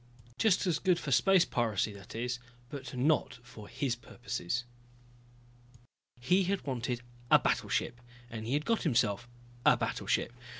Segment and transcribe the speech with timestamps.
[0.39, 2.39] Just as good for space piracy, that is
[2.71, 4.63] but not for his purposes.
[6.19, 9.29] He had wanted a battleship, and he had gotten himself
[9.63, 10.33] a battleship.